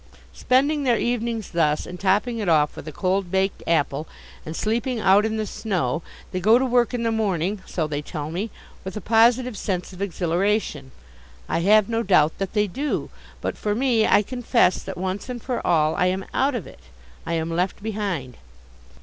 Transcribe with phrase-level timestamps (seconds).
[0.33, 4.07] Spending their evenings thus, and topping it off with a cold baked apple,
[4.47, 8.01] and sleeping out in the snow, they go to work in the morning, so they
[8.01, 8.49] tell me,
[8.83, 10.89] with a positive sense of exhilaration.
[11.47, 13.11] I have no doubt that they do.
[13.41, 16.79] But, for me, I confess that once and for all I am out of it.
[17.23, 18.37] I am left behind.